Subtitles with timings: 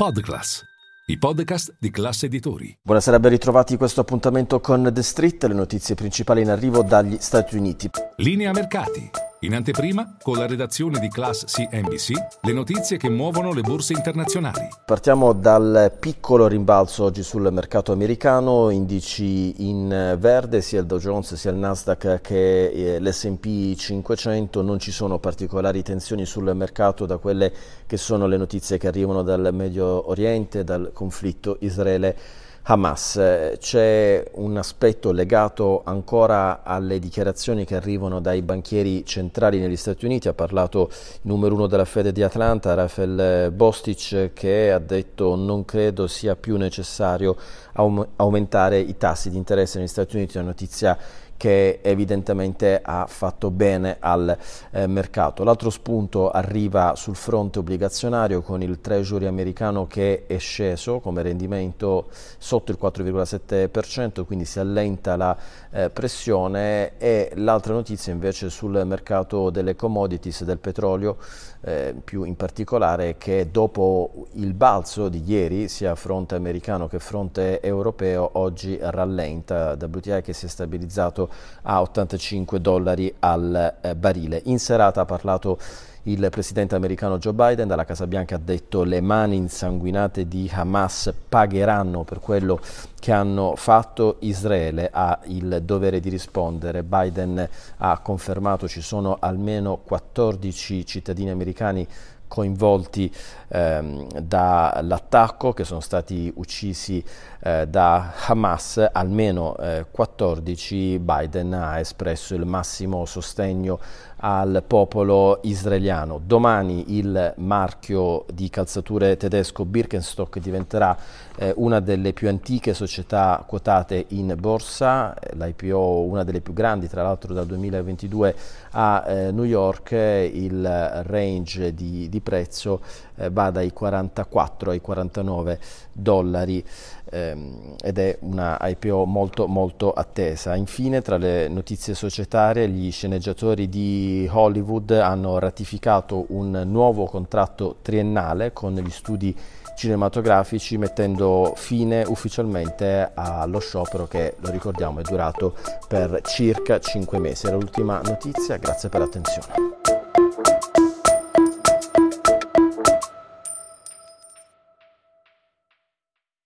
[0.00, 0.64] Podclass,
[1.08, 2.74] i podcast di classe editori.
[2.82, 7.54] Buonasera, ben ritrovati questo appuntamento con The Street, le notizie principali in arrivo dagli Stati
[7.54, 7.90] Uniti.
[8.16, 9.29] Linea mercati.
[9.42, 12.10] In anteprima, con la redazione di Class CNBC,
[12.42, 14.68] le notizie che muovono le borse internazionali.
[14.84, 21.32] Partiamo dal piccolo rimbalzo oggi sul mercato americano, indici in verde, sia il Dow Jones
[21.36, 27.16] sia il Nasdaq che eh, l'S&P 500, non ci sono particolari tensioni sul mercato da
[27.16, 27.50] quelle
[27.86, 32.14] che sono le notizie che arrivano dal Medio Oriente, dal conflitto Israele
[32.62, 33.18] Hamas.
[33.58, 40.28] C'è un aspetto legato ancora alle dichiarazioni che arrivano dai banchieri centrali negli Stati Uniti.
[40.28, 45.64] Ha parlato il numero uno della Fede di Atlanta, Rafael Bostic, che ha detto non
[45.64, 47.36] credo sia più necessario
[47.72, 50.36] aumentare i tassi di interesse negli Stati Uniti.
[50.36, 50.98] È una notizia
[51.40, 54.36] che evidentemente ha fatto bene al
[54.72, 55.42] eh, mercato.
[55.42, 62.08] L'altro spunto arriva sul fronte obbligazionario con il Treasury americano che è sceso come rendimento
[62.36, 65.34] sotto il 4,7%, quindi si allenta la
[65.70, 71.16] eh, pressione e l'altra notizia invece sul mercato delle commodities del petrolio,
[71.62, 77.62] eh, più in particolare che dopo il balzo di ieri sia fronte americano che fronte
[77.62, 81.28] europeo oggi rallenta WTI che si è stabilizzato
[81.62, 84.40] a 85 dollari al eh, barile.
[84.44, 85.58] In serata ha parlato
[86.04, 91.12] il presidente americano Joe Biden, dalla Casa Bianca ha detto le mani insanguinate di Hamas
[91.28, 92.58] pagheranno per quello
[92.98, 96.82] che hanno fatto, Israele ha il dovere di rispondere.
[96.82, 97.46] Biden
[97.78, 101.86] ha confermato ci sono almeno 14 cittadini americani
[102.30, 103.12] coinvolti
[103.48, 107.04] ehm, dall'attacco che sono stati uccisi
[107.40, 113.80] eh, da Hamas, almeno eh, 14 Biden ha espresso il massimo sostegno
[114.20, 116.20] al popolo israeliano.
[116.24, 120.96] Domani il marchio di calzature tedesco Birkenstock diventerà
[121.36, 127.02] eh, una delle più antiche società quotate in borsa, l'IPO una delle più grandi tra
[127.02, 128.34] l'altro dal 2022
[128.72, 132.80] a eh, New York, il range di, di prezzo
[133.16, 135.58] eh, va dai 44 ai 49
[135.92, 136.64] dollari
[137.10, 140.54] ehm, ed è una IPO molto molto attesa.
[140.54, 148.52] Infine tra le notizie societarie gli sceneggiatori di Hollywood hanno ratificato un nuovo contratto triennale
[148.52, 149.36] con gli studi
[149.80, 155.54] cinematografici mettendo fine ufficialmente allo sciopero che, lo ricordiamo, è durato
[155.88, 157.46] per circa 5 mesi.
[157.46, 159.69] Era l'ultima notizia, grazie per l'attenzione.